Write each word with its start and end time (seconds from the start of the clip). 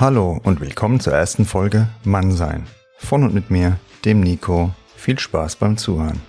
Hallo 0.00 0.38
und 0.44 0.60
willkommen 0.60 1.00
zur 1.00 1.12
ersten 1.12 1.44
Folge 1.44 1.88
Mannsein. 2.04 2.68
Von 2.98 3.24
und 3.24 3.34
mit 3.34 3.50
mir, 3.50 3.80
dem 4.04 4.20
Nico. 4.20 4.72
Viel 4.94 5.18
Spaß 5.18 5.56
beim 5.56 5.76
Zuhören. 5.76 6.20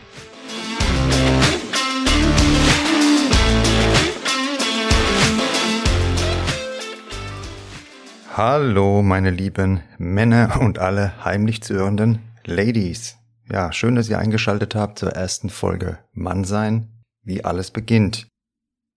Hallo, 8.35 9.03
meine 9.03 9.29
lieben 9.29 9.81
Männer 9.99 10.59
und 10.61 10.79
alle 10.79 11.23
heimlich 11.23 11.61
zuhörenden 11.61 12.23
Ladies. 12.45 13.19
Ja, 13.51 13.71
schön, 13.71 13.93
dass 13.93 14.09
ihr 14.09 14.17
eingeschaltet 14.17 14.73
habt 14.73 14.97
zur 14.97 15.11
ersten 15.11 15.51
Folge 15.51 15.99
Mannsein, 16.13 17.03
wie 17.21 17.45
alles 17.45 17.69
beginnt. 17.69 18.29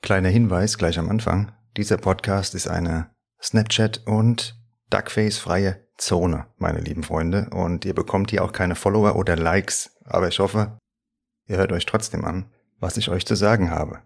Kleiner 0.01 0.31
Hinweis 0.31 0.79
gleich 0.79 0.99
am 0.99 1.11
Anfang. 1.11 1.53
Dieser 1.77 1.99
Podcast 1.99 2.55
ist 2.55 2.69
eine 2.69 3.11
Snapchat 3.43 4.07
und 4.07 4.62
Duckface-freie 4.93 5.87
Zone, 5.97 6.47
meine 6.59 6.81
lieben 6.81 7.03
Freunde. 7.03 7.49
Und 7.51 7.85
ihr 7.85 7.95
bekommt 7.95 8.31
hier 8.31 8.45
auch 8.45 8.53
keine 8.53 8.75
Follower 8.75 9.17
oder 9.17 9.37
Likes. 9.37 9.97
Aber 10.05 10.29
ich 10.29 10.39
hoffe, 10.39 10.79
ihr 11.49 11.57
hört 11.57 11.73
euch 11.73 11.87
trotzdem 11.87 12.25
an, 12.25 12.51
was 12.79 12.97
ich 12.97 13.09
euch 13.09 13.25
zu 13.25 13.35
sagen 13.35 13.71
habe. 13.71 14.03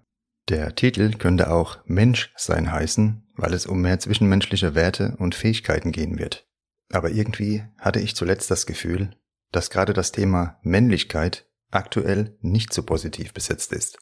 Der 0.48 0.76
Titel 0.76 1.16
könnte 1.16 1.50
auch 1.50 1.78
Mensch 1.86 2.32
sein 2.36 2.70
heißen, 2.70 3.26
weil 3.34 3.52
es 3.52 3.66
um 3.66 3.80
mehr 3.80 3.98
zwischenmenschliche 3.98 4.76
Werte 4.76 5.16
und 5.18 5.34
Fähigkeiten 5.34 5.90
gehen 5.90 6.18
wird. 6.18 6.46
Aber 6.92 7.10
irgendwie 7.10 7.64
hatte 7.78 7.98
ich 7.98 8.14
zuletzt 8.14 8.50
das 8.50 8.64
Gefühl, 8.64 9.10
dass 9.50 9.70
gerade 9.70 9.92
das 9.92 10.12
Thema 10.12 10.60
Männlichkeit 10.62 11.48
aktuell 11.72 12.36
nicht 12.40 12.72
so 12.72 12.84
positiv 12.84 13.34
besetzt 13.34 13.72
ist. 13.72 13.98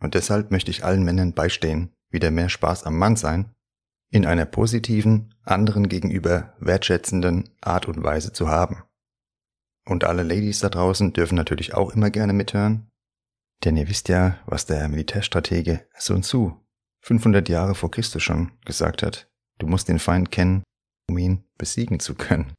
Und 0.00 0.14
deshalb 0.14 0.50
möchte 0.50 0.70
ich 0.70 0.82
allen 0.82 1.04
Männern 1.04 1.34
beistehen, 1.34 1.92
wieder 2.08 2.30
mehr 2.30 2.48
Spaß 2.48 2.84
am 2.84 2.96
Mann 2.96 3.16
sein 3.16 3.54
in 4.12 4.26
einer 4.26 4.44
positiven, 4.44 5.34
anderen 5.42 5.88
gegenüber 5.88 6.52
wertschätzenden 6.60 7.48
Art 7.62 7.88
und 7.88 8.02
Weise 8.04 8.32
zu 8.32 8.48
haben. 8.48 8.82
Und 9.86 10.04
alle 10.04 10.22
Ladies 10.22 10.60
da 10.60 10.68
draußen 10.68 11.14
dürfen 11.14 11.34
natürlich 11.34 11.74
auch 11.74 11.92
immer 11.94 12.10
gerne 12.10 12.34
mithören, 12.34 12.88
denn 13.64 13.76
ihr 13.76 13.88
wisst 13.88 14.08
ja, 14.08 14.38
was 14.46 14.66
der 14.66 14.86
Militärstratege 14.88 15.86
Sun 15.96 16.22
Tzu 16.22 16.60
500 17.00 17.48
Jahre 17.48 17.74
vor 17.74 17.90
Christus 17.90 18.22
schon 18.22 18.52
gesagt 18.66 19.02
hat. 19.02 19.28
Du 19.58 19.66
musst 19.66 19.88
den 19.88 19.98
Feind 19.98 20.30
kennen, 20.30 20.62
um 21.08 21.16
ihn 21.16 21.44
besiegen 21.56 21.98
zu 21.98 22.14
können. 22.14 22.52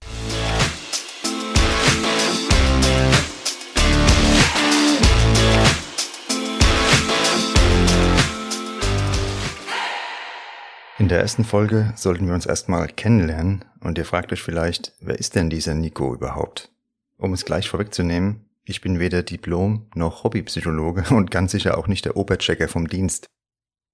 In 11.03 11.09
der 11.09 11.19
ersten 11.19 11.43
Folge 11.43 11.91
sollten 11.97 12.27
wir 12.27 12.33
uns 12.33 12.45
erstmal 12.45 12.87
kennenlernen 12.87 13.65
und 13.81 13.97
ihr 13.97 14.05
fragt 14.05 14.31
euch 14.31 14.41
vielleicht, 14.41 14.93
wer 15.01 15.19
ist 15.19 15.35
denn 15.35 15.49
dieser 15.49 15.73
Nico 15.73 16.13
überhaupt? 16.13 16.71
Um 17.17 17.33
es 17.33 17.43
gleich 17.43 17.67
vorwegzunehmen, 17.67 18.49
ich 18.63 18.79
bin 18.79 18.99
weder 18.99 19.21
Diplom 19.21 19.89
noch 19.95 20.23
Hobbypsychologe 20.23 21.03
und 21.13 21.29
ganz 21.29 21.51
sicher 21.51 21.77
auch 21.77 21.87
nicht 21.87 22.05
der 22.05 22.15
Oberchecker 22.15 22.69
vom 22.69 22.87
Dienst. 22.87 23.25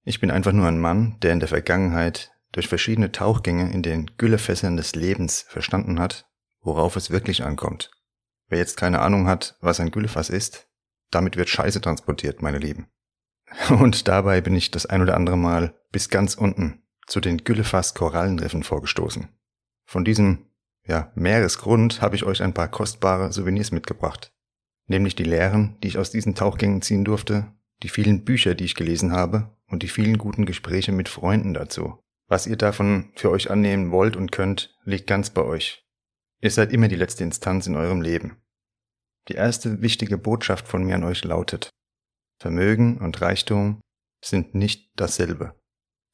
Ich 0.04 0.20
bin 0.20 0.30
einfach 0.30 0.52
nur 0.52 0.68
ein 0.68 0.78
Mann, 0.78 1.16
der 1.20 1.32
in 1.32 1.40
der 1.40 1.48
Vergangenheit 1.48 2.30
durch 2.52 2.68
verschiedene 2.68 3.10
Tauchgänge 3.10 3.72
in 3.72 3.82
den 3.82 4.12
Güllefässern 4.16 4.76
des 4.76 4.94
Lebens 4.94 5.44
verstanden 5.48 5.98
hat, 5.98 6.30
worauf 6.60 6.94
es 6.94 7.10
wirklich 7.10 7.42
ankommt. 7.42 7.90
Wer 8.46 8.58
jetzt 8.58 8.76
keine 8.76 9.00
Ahnung 9.00 9.26
hat, 9.26 9.56
was 9.60 9.80
ein 9.80 9.90
Güllefass 9.90 10.30
ist, 10.30 10.68
damit 11.10 11.36
wird 11.36 11.48
Scheiße 11.48 11.80
transportiert, 11.80 12.40
meine 12.40 12.58
Lieben. 12.58 12.86
Und 13.68 14.06
dabei 14.06 14.40
bin 14.40 14.54
ich 14.54 14.70
das 14.70 14.86
ein 14.86 15.02
oder 15.02 15.16
andere 15.16 15.36
Mal 15.36 15.74
bis 15.90 16.08
ganz 16.08 16.36
unten 16.36 16.84
zu 17.10 17.20
den 17.20 17.38
Güllefass-Korallenriffen 17.38 18.62
vorgestoßen. 18.62 19.28
Von 19.84 20.04
diesem 20.04 20.46
ja, 20.86 21.10
Meeresgrund 21.14 22.00
habe 22.00 22.16
ich 22.16 22.24
euch 22.24 22.42
ein 22.42 22.54
paar 22.54 22.68
kostbare 22.68 23.32
Souvenirs 23.32 23.72
mitgebracht. 23.72 24.32
Nämlich 24.86 25.16
die 25.16 25.24
Lehren, 25.24 25.76
die 25.82 25.88
ich 25.88 25.98
aus 25.98 26.10
diesen 26.10 26.34
Tauchgängen 26.34 26.82
ziehen 26.82 27.04
durfte, 27.04 27.52
die 27.82 27.88
vielen 27.88 28.24
Bücher, 28.24 28.54
die 28.54 28.64
ich 28.64 28.74
gelesen 28.76 29.12
habe 29.12 29.50
und 29.66 29.82
die 29.82 29.88
vielen 29.88 30.18
guten 30.18 30.46
Gespräche 30.46 30.92
mit 30.92 31.08
Freunden 31.08 31.52
dazu. 31.52 31.98
Was 32.28 32.46
ihr 32.46 32.56
davon 32.56 33.12
für 33.16 33.30
euch 33.30 33.50
annehmen 33.50 33.90
wollt 33.90 34.16
und 34.16 34.30
könnt, 34.30 34.78
liegt 34.84 35.06
ganz 35.06 35.30
bei 35.30 35.42
euch. 35.42 35.84
Ihr 36.40 36.50
seid 36.50 36.72
immer 36.72 36.88
die 36.88 36.96
letzte 36.96 37.24
Instanz 37.24 37.66
in 37.66 37.76
eurem 37.76 38.02
Leben. 38.02 38.36
Die 39.28 39.34
erste 39.34 39.82
wichtige 39.82 40.16
Botschaft 40.16 40.68
von 40.68 40.84
mir 40.84 40.94
an 40.94 41.04
euch 41.04 41.24
lautet, 41.24 41.70
Vermögen 42.40 42.98
und 42.98 43.20
Reichtum 43.20 43.80
sind 44.24 44.54
nicht 44.54 44.90
dasselbe. 44.96 45.59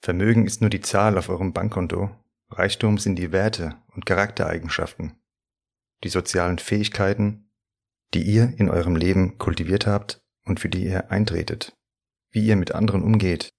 Vermögen 0.00 0.46
ist 0.46 0.60
nur 0.60 0.70
die 0.70 0.80
Zahl 0.80 1.18
auf 1.18 1.28
eurem 1.28 1.52
Bankkonto, 1.52 2.10
Reichtum 2.50 2.98
sind 2.98 3.16
die 3.16 3.32
Werte 3.32 3.76
und 3.94 4.06
Charaktereigenschaften, 4.06 5.18
die 6.04 6.08
sozialen 6.08 6.58
Fähigkeiten, 6.58 7.50
die 8.14 8.22
ihr 8.22 8.54
in 8.58 8.70
eurem 8.70 8.94
Leben 8.94 9.38
kultiviert 9.38 9.86
habt 9.86 10.20
und 10.44 10.60
für 10.60 10.68
die 10.68 10.84
ihr 10.84 11.10
eintretet, 11.10 11.76
wie 12.30 12.46
ihr 12.46 12.56
mit 12.56 12.72
anderen 12.72 13.02
umgeht, 13.02 13.50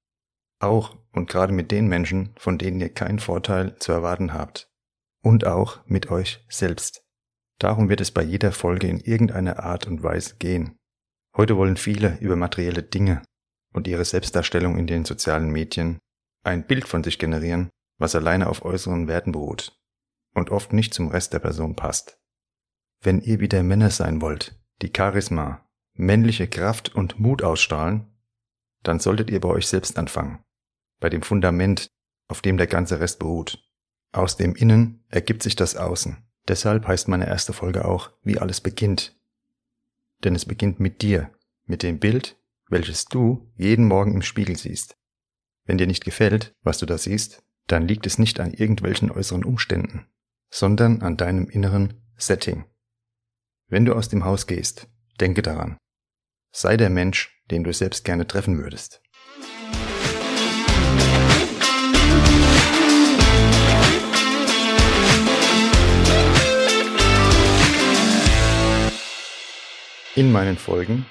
auch 0.60 0.98
und 1.12 1.30
gerade 1.30 1.54
mit 1.54 1.72
den 1.72 1.88
Menschen, 1.88 2.34
von 2.38 2.58
denen 2.58 2.80
ihr 2.80 2.94
keinen 2.94 3.20
Vorteil 3.20 3.78
zu 3.80 3.92
erwarten 3.92 4.34
habt, 4.34 4.70
und 5.22 5.46
auch 5.46 5.86
mit 5.86 6.10
euch 6.10 6.46
selbst. 6.48 7.04
Darum 7.60 7.90
wird 7.90 8.02
es 8.02 8.12
bei 8.12 8.24
jeder 8.24 8.52
Folge 8.52 8.88
in 8.88 9.00
irgendeiner 9.00 9.60
Art 9.64 9.88
und 9.88 10.04
Weise 10.04 10.36
gehen. 10.38 10.78
Heute 11.36 11.58
wollen 11.58 11.78
viele 11.78 12.18
über 12.20 12.36
materielle 12.36 12.84
Dinge 12.84 13.24
und 13.74 13.88
ihre 13.88 14.06
Selbstdarstellung 14.06 14.78
in 14.78 14.88
den 14.88 15.06
sozialen 15.06 15.52
Medien 15.52 16.00
ein 16.48 16.66
Bild 16.66 16.88
von 16.88 17.04
sich 17.04 17.20
generieren, 17.20 17.70
was 17.98 18.16
alleine 18.16 18.48
auf 18.48 18.64
äußeren 18.66 19.08
Werten 19.08 19.32
beruht 19.32 19.78
und 20.34 20.52
oft 20.52 20.74
nicht 20.74 20.94
zum 20.94 21.10
Rest 21.10 21.34
der 21.34 21.40
Person 21.40 21.76
passt. 21.76 22.20
Wenn 23.02 23.22
ihr 23.22 23.40
wieder 23.40 23.64
Männer 23.64 23.90
sein 23.90 24.22
wollt, 24.22 24.60
die 24.82 24.92
Charisma, 24.96 25.68
männliche 25.94 26.48
Kraft 26.48 26.94
und 26.96 27.20
Mut 27.20 27.44
ausstrahlen, 27.44 28.08
dann 28.84 29.00
solltet 29.00 29.30
ihr 29.30 29.42
bei 29.42 29.50
euch 29.50 29.68
selbst 29.68 29.98
anfangen, 29.98 30.44
bei 31.00 31.10
dem 31.10 31.22
Fundament, 31.22 31.90
auf 32.28 32.42
dem 32.42 32.58
der 32.58 32.68
ganze 32.68 33.00
Rest 33.00 33.20
beruht. 33.20 33.64
Aus 34.12 34.38
dem 34.38 34.56
Innen 34.56 35.04
ergibt 35.10 35.44
sich 35.44 35.56
das 35.56 35.76
Außen. 35.76 36.18
Deshalb 36.48 36.88
heißt 36.88 37.08
meine 37.08 37.28
erste 37.28 37.54
Folge 37.54 37.86
auch, 37.86 38.12
wie 38.24 38.40
alles 38.40 38.62
beginnt. 38.62 39.20
Denn 40.24 40.36
es 40.36 40.46
beginnt 40.46 40.80
mit 40.80 41.02
dir, 41.02 41.32
mit 41.66 41.84
dem 41.84 42.00
Bild, 42.00 42.40
welches 42.70 43.06
du 43.06 43.52
jeden 43.56 43.86
Morgen 43.86 44.14
im 44.14 44.22
Spiegel 44.22 44.56
siehst. 44.58 44.97
Wenn 45.68 45.78
dir 45.78 45.86
nicht 45.86 46.06
gefällt, 46.06 46.56
was 46.64 46.78
du 46.78 46.86
da 46.86 46.98
siehst, 46.98 47.44
dann 47.68 47.90
liegt 47.90 48.06
es 48.08 48.18
nicht 48.18 48.40
an 48.40 48.54
irgendwelchen 48.54 49.12
äußeren 49.12 49.44
Umständen, 49.44 50.08
sondern 50.50 51.02
an 51.02 51.18
deinem 51.18 51.50
inneren 51.50 52.02
Setting. 52.16 52.64
Wenn 53.68 53.84
du 53.84 53.94
aus 53.94 54.08
dem 54.08 54.24
Haus 54.24 54.48
gehst, 54.48 54.88
denke 55.20 55.42
daran. 55.42 55.78
Sei 56.54 56.78
der 56.78 56.90
Mensch, 56.90 57.38
den 57.52 57.66
du 57.66 57.74
selbst 57.74 58.06
gerne 58.06 58.26
treffen 58.26 58.58
würdest. 58.58 59.02
In 70.16 70.32
meinen 70.32 70.58
Folgen 70.58 71.06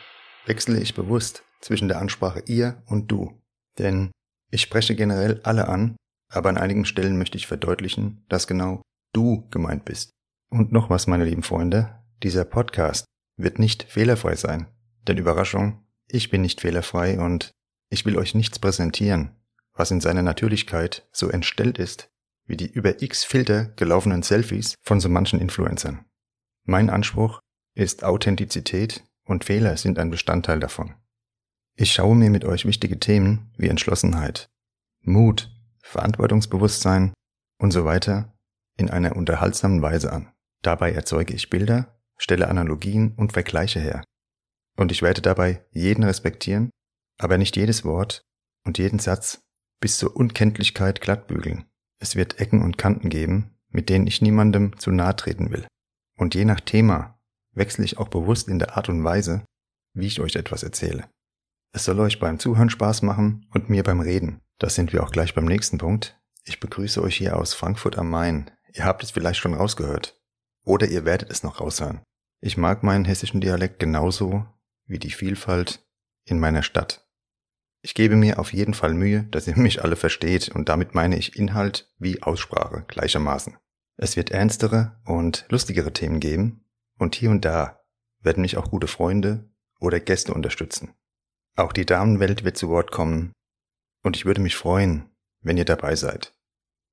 wechsle 0.46 0.80
ich 0.80 0.94
bewusst 0.94 1.44
zwischen 1.60 1.88
der 1.88 1.98
Ansprache 1.98 2.42
ihr 2.46 2.82
und 2.86 3.12
du. 3.12 3.38
Denn 3.78 4.10
ich 4.50 4.62
spreche 4.62 4.94
generell 4.94 5.40
alle 5.42 5.68
an, 5.68 5.96
aber 6.28 6.48
an 6.48 6.58
einigen 6.58 6.84
Stellen 6.84 7.18
möchte 7.18 7.36
ich 7.36 7.46
verdeutlichen, 7.46 8.24
dass 8.28 8.46
genau 8.46 8.82
du 9.12 9.48
gemeint 9.50 9.84
bist. 9.84 10.10
Und 10.50 10.72
noch 10.72 10.90
was, 10.90 11.06
meine 11.06 11.24
lieben 11.24 11.42
Freunde, 11.42 12.02
dieser 12.22 12.44
Podcast 12.44 13.04
wird 13.36 13.58
nicht 13.58 13.84
fehlerfrei 13.84 14.36
sein. 14.36 14.66
Denn 15.06 15.18
Überraschung, 15.18 15.84
ich 16.08 16.30
bin 16.30 16.42
nicht 16.42 16.60
fehlerfrei 16.60 17.18
und 17.18 17.50
ich 17.90 18.04
will 18.04 18.16
euch 18.16 18.34
nichts 18.34 18.58
präsentieren, 18.58 19.36
was 19.74 19.90
in 19.90 20.00
seiner 20.00 20.22
Natürlichkeit 20.22 21.08
so 21.12 21.28
entstellt 21.28 21.78
ist, 21.78 22.08
wie 22.46 22.56
die 22.56 22.70
über 22.70 23.02
x 23.02 23.24
Filter 23.24 23.66
gelaufenen 23.76 24.22
Selfies 24.22 24.74
von 24.82 25.00
so 25.00 25.08
manchen 25.08 25.40
Influencern. 25.40 26.04
Mein 26.64 26.90
Anspruch 26.90 27.40
ist 27.74 28.04
Authentizität 28.04 29.04
und 29.24 29.44
Fehler 29.44 29.76
sind 29.76 29.98
ein 29.98 30.10
Bestandteil 30.10 30.60
davon. 30.60 30.94
Ich 31.78 31.92
schaue 31.92 32.16
mir 32.16 32.30
mit 32.30 32.46
euch 32.46 32.64
wichtige 32.64 32.98
Themen 32.98 33.52
wie 33.58 33.68
Entschlossenheit, 33.68 34.48
Mut, 35.02 35.50
Verantwortungsbewusstsein 35.82 37.12
und 37.58 37.70
so 37.70 37.84
weiter 37.84 38.34
in 38.78 38.88
einer 38.88 39.14
unterhaltsamen 39.14 39.82
Weise 39.82 40.10
an. 40.10 40.32
Dabei 40.62 40.92
erzeuge 40.92 41.34
ich 41.34 41.50
Bilder, 41.50 42.00
stelle 42.16 42.48
Analogien 42.48 43.14
und 43.16 43.34
Vergleiche 43.34 43.78
her. 43.78 44.02
Und 44.78 44.90
ich 44.90 45.02
werde 45.02 45.20
dabei 45.20 45.66
jeden 45.70 46.02
respektieren, 46.02 46.70
aber 47.18 47.36
nicht 47.36 47.56
jedes 47.56 47.84
Wort 47.84 48.22
und 48.64 48.78
jeden 48.78 48.98
Satz 48.98 49.42
bis 49.78 49.98
zur 49.98 50.16
Unkenntlichkeit 50.16 51.02
glattbügeln. 51.02 51.66
Es 51.98 52.16
wird 52.16 52.40
Ecken 52.40 52.62
und 52.62 52.78
Kanten 52.78 53.10
geben, 53.10 53.54
mit 53.68 53.90
denen 53.90 54.06
ich 54.06 54.22
niemandem 54.22 54.78
zu 54.78 54.92
nahe 54.92 55.14
treten 55.14 55.50
will. 55.50 55.66
Und 56.16 56.34
je 56.34 56.46
nach 56.46 56.60
Thema 56.60 57.20
wechsle 57.52 57.84
ich 57.84 57.98
auch 57.98 58.08
bewusst 58.08 58.48
in 58.48 58.58
der 58.58 58.78
Art 58.78 58.88
und 58.88 59.04
Weise, 59.04 59.44
wie 59.92 60.06
ich 60.06 60.20
euch 60.20 60.36
etwas 60.36 60.62
erzähle. 60.62 61.06
Es 61.72 61.84
soll 61.84 62.00
euch 62.00 62.18
beim 62.18 62.38
Zuhören 62.38 62.70
Spaß 62.70 63.02
machen 63.02 63.46
und 63.52 63.68
mir 63.68 63.82
beim 63.82 64.00
Reden. 64.00 64.40
Das 64.58 64.74
sind 64.74 64.92
wir 64.92 65.02
auch 65.02 65.10
gleich 65.10 65.34
beim 65.34 65.44
nächsten 65.44 65.78
Punkt. 65.78 66.18
Ich 66.44 66.60
begrüße 66.60 67.02
euch 67.02 67.16
hier 67.16 67.36
aus 67.36 67.54
Frankfurt 67.54 67.98
am 67.98 68.08
Main. 68.08 68.50
Ihr 68.72 68.84
habt 68.84 69.02
es 69.02 69.10
vielleicht 69.10 69.40
schon 69.40 69.54
rausgehört. 69.54 70.20
Oder 70.64 70.88
ihr 70.88 71.04
werdet 71.04 71.30
es 71.30 71.42
noch 71.42 71.60
raushören. 71.60 72.00
Ich 72.40 72.56
mag 72.56 72.82
meinen 72.82 73.04
hessischen 73.04 73.40
Dialekt 73.40 73.78
genauso 73.78 74.46
wie 74.86 74.98
die 74.98 75.10
Vielfalt 75.10 75.86
in 76.24 76.38
meiner 76.38 76.62
Stadt. 76.62 77.06
Ich 77.82 77.94
gebe 77.94 78.16
mir 78.16 78.38
auf 78.38 78.52
jeden 78.52 78.74
Fall 78.74 78.94
Mühe, 78.94 79.24
dass 79.30 79.46
ihr 79.46 79.56
mich 79.58 79.82
alle 79.82 79.96
versteht 79.96 80.48
und 80.48 80.68
damit 80.68 80.94
meine 80.94 81.16
ich 81.16 81.36
Inhalt 81.36 81.92
wie 81.98 82.22
Aussprache 82.22 82.84
gleichermaßen. 82.88 83.56
Es 83.96 84.16
wird 84.16 84.30
ernstere 84.30 85.00
und 85.04 85.46
lustigere 85.48 85.92
Themen 85.92 86.20
geben 86.20 86.64
und 86.98 87.14
hier 87.14 87.30
und 87.30 87.44
da 87.44 87.80
werden 88.20 88.42
mich 88.42 88.56
auch 88.56 88.70
gute 88.70 88.88
Freunde 88.88 89.48
oder 89.78 90.00
Gäste 90.00 90.34
unterstützen. 90.34 90.94
Auch 91.58 91.72
die 91.72 91.86
Damenwelt 91.86 92.44
wird 92.44 92.58
zu 92.58 92.68
Wort 92.68 92.90
kommen 92.90 93.32
und 94.04 94.14
ich 94.14 94.26
würde 94.26 94.42
mich 94.42 94.56
freuen, 94.56 95.08
wenn 95.40 95.56
ihr 95.56 95.64
dabei 95.64 95.96
seid. 95.96 96.34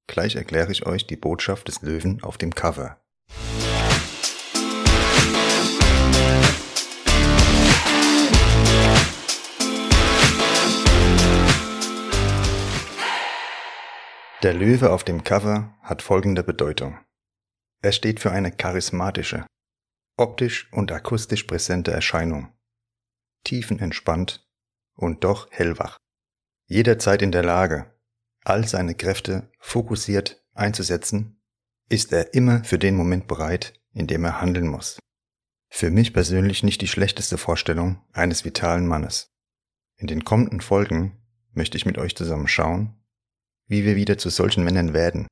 Gleich 0.08 0.38
erkläre 0.38 0.72
ich 0.72 0.86
euch 0.86 1.06
die 1.06 1.18
Botschaft 1.18 1.68
des 1.68 1.82
Löwen 1.82 2.24
auf 2.24 2.38
dem 2.38 2.56
Cover. 2.56 2.98
Der 14.44 14.54
Löwe 14.54 14.92
auf 14.92 15.04
dem 15.04 15.26
Cover 15.26 15.78
hat 15.82 16.02
folgende 16.02 16.44
Bedeutung. 16.44 16.98
Er 17.82 17.92
steht 17.92 18.22
für 18.22 18.32
eine 18.32 18.54
charismatische, 18.54 19.46
optisch 20.18 20.72
und 20.72 20.90
akustisch 20.94 21.44
präsente 21.44 21.92
Erscheinung, 21.92 22.54
tiefenentspannt 23.44 24.48
und 24.96 25.24
doch 25.24 25.50
hellwach, 25.52 25.98
jederzeit 26.68 27.22
in 27.22 27.32
der 27.32 27.44
Lage, 27.44 27.94
all 28.44 28.68
seine 28.68 28.96
Kräfte 28.96 29.52
fokussiert 29.60 30.44
einzusetzen, 30.54 31.42
ist 31.90 32.12
er 32.12 32.34
immer 32.34 32.64
für 32.64 32.80
den 32.80 32.96
Moment 32.96 33.28
bereit, 33.28 33.74
in 33.94 34.08
dem 34.08 34.24
er 34.26 34.42
handeln 34.42 34.68
muss. 34.68 35.00
Für 35.70 35.90
mich 35.90 36.14
persönlich 36.14 36.64
nicht 36.64 36.82
die 36.82 36.88
schlechteste 36.88 37.38
Vorstellung 37.38 38.04
eines 38.12 38.46
vitalen 38.46 38.88
Mannes. 38.88 39.32
In 39.98 40.08
den 40.08 40.24
kommenden 40.24 40.62
Folgen 40.62 41.18
möchte 41.52 41.78
ich 41.78 41.86
mit 41.86 41.98
euch 41.98 42.16
zusammen 42.16 42.48
schauen, 42.48 43.04
wie 43.68 43.86
wir 43.86 43.96
wieder 43.96 44.18
zu 44.18 44.30
solchen 44.30 44.64
Männern 44.64 44.94
werden, 44.94 45.28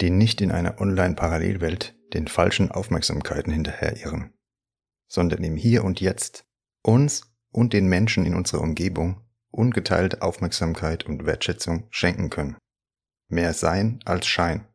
die 0.00 0.10
nicht 0.10 0.40
in 0.40 0.50
einer 0.50 0.80
Online-Parallelwelt 0.80 1.94
den 2.12 2.28
falschen 2.28 2.70
Aufmerksamkeiten 2.70 3.52
hinterherirren, 3.52 4.32
sondern 5.08 5.42
im 5.44 5.56
Hier 5.56 5.84
und 5.84 6.00
Jetzt 6.00 6.44
uns 6.82 7.31
und 7.52 7.72
den 7.72 7.86
Menschen 7.86 8.26
in 8.26 8.34
unserer 8.34 8.62
Umgebung 8.62 9.20
ungeteilte 9.50 10.22
Aufmerksamkeit 10.22 11.04
und 11.04 11.26
Wertschätzung 11.26 11.86
schenken 11.90 12.30
können. 12.30 12.56
Mehr 13.28 13.52
Sein 13.52 14.00
als 14.04 14.26
Schein. 14.26 14.66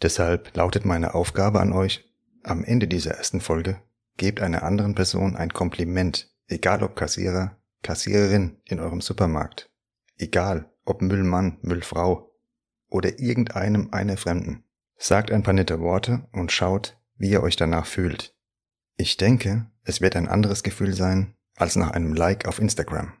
Deshalb 0.00 0.56
lautet 0.56 0.84
meine 0.84 1.14
Aufgabe 1.14 1.60
an 1.60 1.72
euch, 1.72 2.08
am 2.42 2.64
Ende 2.64 2.88
dieser 2.88 3.12
ersten 3.12 3.40
Folge, 3.40 3.80
gebt 4.16 4.40
einer 4.40 4.62
anderen 4.62 4.94
Person 4.94 5.36
ein 5.36 5.52
Kompliment, 5.52 6.32
egal 6.46 6.82
ob 6.82 6.96
Kassierer, 6.96 7.56
Kassiererin 7.82 8.60
in 8.64 8.80
eurem 8.80 9.00
Supermarkt, 9.00 9.70
egal 10.16 10.72
ob 10.84 11.02
Müllmann, 11.02 11.58
Müllfrau 11.62 12.32
oder 12.88 13.18
irgendeinem 13.18 13.88
einer 13.92 14.16
Fremden. 14.16 14.64
Sagt 14.96 15.32
ein 15.32 15.42
paar 15.42 15.54
nette 15.54 15.80
Worte 15.80 16.28
und 16.32 16.52
schaut, 16.52 16.96
wie 17.16 17.30
ihr 17.30 17.42
euch 17.42 17.56
danach 17.56 17.86
fühlt. 17.86 18.36
Ich 18.96 19.16
denke, 19.16 19.66
es 19.84 20.00
wird 20.00 20.14
ein 20.16 20.28
anderes 20.28 20.62
Gefühl 20.62 20.94
sein 20.94 21.34
als 21.62 21.76
nach 21.76 21.92
einem 21.92 22.12
Like 22.12 22.46
auf 22.46 22.58
Instagram. 22.58 23.12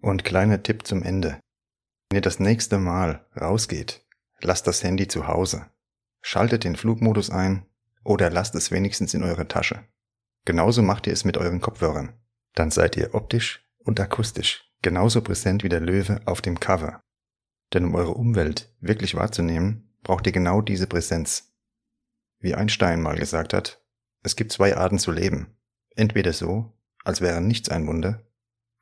Und 0.00 0.24
kleiner 0.24 0.62
Tipp 0.62 0.86
zum 0.86 1.02
Ende. 1.02 1.38
Wenn 2.10 2.18
ihr 2.18 2.22
das 2.22 2.40
nächste 2.40 2.78
Mal 2.78 3.24
rausgeht, 3.40 4.04
lasst 4.40 4.66
das 4.66 4.82
Handy 4.82 5.08
zu 5.08 5.28
Hause. 5.28 5.66
Schaltet 6.20 6.64
den 6.64 6.76
Flugmodus 6.76 7.30
ein 7.30 7.64
oder 8.04 8.30
lasst 8.30 8.54
es 8.56 8.70
wenigstens 8.70 9.14
in 9.14 9.22
eurer 9.22 9.48
Tasche. 9.48 9.84
Genauso 10.44 10.82
macht 10.82 11.06
ihr 11.06 11.12
es 11.12 11.24
mit 11.24 11.36
euren 11.36 11.60
Kopfhörern. 11.60 12.12
Dann 12.54 12.70
seid 12.70 12.96
ihr 12.96 13.14
optisch 13.14 13.64
und 13.78 14.00
akustisch 14.00 14.68
genauso 14.82 15.22
präsent 15.22 15.62
wie 15.62 15.68
der 15.68 15.80
Löwe 15.80 16.20
auf 16.24 16.42
dem 16.42 16.58
Cover. 16.58 17.00
Denn 17.72 17.84
um 17.84 17.94
eure 17.94 18.14
Umwelt 18.14 18.74
wirklich 18.80 19.14
wahrzunehmen, 19.14 19.96
braucht 20.02 20.26
ihr 20.26 20.32
genau 20.32 20.60
diese 20.60 20.88
Präsenz. 20.88 21.54
Wie 22.40 22.56
Einstein 22.56 23.00
mal 23.00 23.16
gesagt 23.16 23.54
hat, 23.54 23.80
es 24.24 24.34
gibt 24.34 24.50
zwei 24.50 24.76
Arten 24.76 24.98
zu 24.98 25.12
leben. 25.12 25.56
Entweder 25.94 26.32
so, 26.32 26.72
als 27.04 27.20
wäre 27.20 27.40
nichts 27.40 27.68
ein 27.68 27.86
Wunder, 27.86 28.22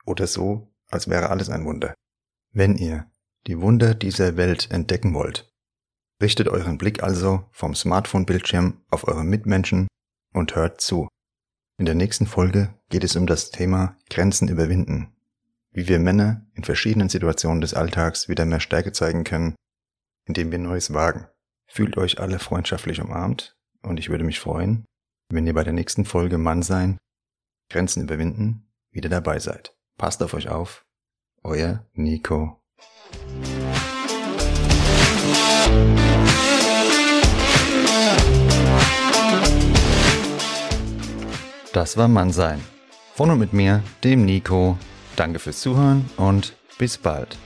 oder 0.06 0.26
so, 0.26 0.72
als 0.88 1.08
wäre 1.08 1.30
alles 1.30 1.50
ein 1.50 1.64
Wunder. 1.64 1.94
Wenn 2.52 2.76
ihr 2.76 3.10
die 3.46 3.60
Wunder 3.60 3.94
dieser 3.94 4.36
Welt 4.36 4.70
entdecken 4.70 5.14
wollt, 5.14 5.52
richtet 6.20 6.48
euren 6.48 6.78
Blick 6.78 7.02
also 7.02 7.44
vom 7.52 7.74
Smartphone-Bildschirm 7.74 8.82
auf 8.88 9.06
eure 9.08 9.24
Mitmenschen 9.24 9.88
und 10.32 10.54
hört 10.54 10.80
zu. 10.80 11.08
In 11.78 11.86
der 11.86 11.94
nächsten 11.94 12.26
Folge 12.26 12.74
geht 12.90 13.04
es 13.04 13.16
um 13.16 13.26
das 13.26 13.50
Thema 13.50 13.96
Grenzen 14.10 14.48
überwinden 14.48 15.14
wie 15.72 15.88
wir 15.88 15.98
Männer 15.98 16.46
in 16.54 16.64
verschiedenen 16.64 17.08
Situationen 17.08 17.60
des 17.60 17.74
Alltags 17.74 18.28
wieder 18.28 18.44
mehr 18.44 18.60
Stärke 18.60 18.92
zeigen 18.92 19.24
können, 19.24 19.54
indem 20.26 20.50
wir 20.50 20.58
Neues 20.58 20.92
wagen. 20.92 21.26
Fühlt 21.66 21.96
euch 21.96 22.18
alle 22.18 22.38
freundschaftlich 22.38 23.00
umarmt 23.00 23.56
und 23.82 23.98
ich 23.98 24.08
würde 24.08 24.24
mich 24.24 24.40
freuen, 24.40 24.84
wenn 25.28 25.46
ihr 25.46 25.54
bei 25.54 25.64
der 25.64 25.72
nächsten 25.72 26.04
Folge 26.04 26.38
Mann 26.38 26.62
sein, 26.62 26.98
Grenzen 27.70 28.02
überwinden, 28.02 28.68
wieder 28.90 29.08
dabei 29.08 29.38
seid. 29.38 29.74
Passt 29.96 30.22
auf 30.22 30.34
euch 30.34 30.48
auf. 30.48 30.84
Euer 31.42 31.86
Nico. 31.94 32.60
Das 41.72 41.96
war 41.96 42.08
Mann 42.08 42.32
sein. 42.32 42.60
Von 43.14 43.30
und 43.30 43.38
mit 43.38 43.52
mir, 43.52 43.82
dem 44.04 44.26
Nico, 44.26 44.76
Danke 45.20 45.38
fürs 45.38 45.60
Zuhören 45.60 46.08
und 46.16 46.56
bis 46.78 46.96
bald. 46.96 47.36